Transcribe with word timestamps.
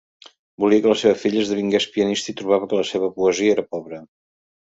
Volia 0.61 0.83
que 0.85 0.89
la 0.93 0.99
seva 1.01 1.17
filla 1.23 1.43
esdevingués 1.43 1.85
pianista 1.97 2.33
i 2.33 2.35
trobava 2.41 2.71
que 2.71 2.81
la 2.81 2.87
seva 2.95 3.13
poesia 3.19 3.53
era 3.59 3.67
pobra. 3.77 4.01